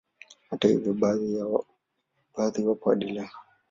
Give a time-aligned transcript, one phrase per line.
[0.49, 0.93] Hata hivyo
[2.33, 3.29] baadhi wapo hadi leo